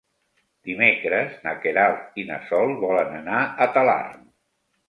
Dimecres 0.69 1.35
na 1.43 1.53
Queralt 1.67 2.19
i 2.23 2.25
na 2.31 2.39
Sol 2.49 2.75
volen 2.87 3.15
anar 3.21 3.43
a 3.43 3.69
Talarn. 3.77 4.21